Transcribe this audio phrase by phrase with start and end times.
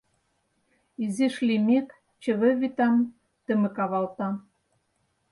[1.03, 1.87] Изиш лиймек,
[2.21, 2.95] чыве вӱтам
[3.45, 4.29] тымык авалта.